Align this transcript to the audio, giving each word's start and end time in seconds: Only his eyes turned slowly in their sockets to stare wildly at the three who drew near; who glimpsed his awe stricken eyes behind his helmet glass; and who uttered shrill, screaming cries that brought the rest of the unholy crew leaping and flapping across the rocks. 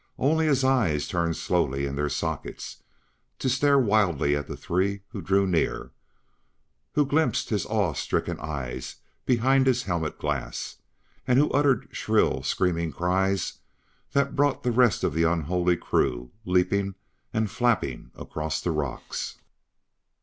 Only 0.17 0.47
his 0.47 0.63
eyes 0.63 1.07
turned 1.07 1.37
slowly 1.37 1.85
in 1.85 1.95
their 1.95 2.09
sockets 2.09 2.81
to 3.37 3.47
stare 3.47 3.77
wildly 3.77 4.35
at 4.35 4.47
the 4.47 4.57
three 4.57 5.01
who 5.09 5.21
drew 5.21 5.45
near; 5.45 5.91
who 6.95 7.05
glimpsed 7.05 7.49
his 7.51 7.67
awe 7.67 7.93
stricken 7.93 8.39
eyes 8.39 8.95
behind 9.27 9.67
his 9.67 9.83
helmet 9.83 10.17
glass; 10.17 10.77
and 11.27 11.37
who 11.37 11.51
uttered 11.51 11.87
shrill, 11.91 12.41
screaming 12.41 12.91
cries 12.91 13.59
that 14.13 14.35
brought 14.35 14.63
the 14.63 14.71
rest 14.71 15.03
of 15.03 15.13
the 15.13 15.21
unholy 15.21 15.77
crew 15.77 16.31
leaping 16.45 16.95
and 17.31 17.51
flapping 17.51 18.09
across 18.15 18.59
the 18.59 18.71
rocks. 18.71 19.37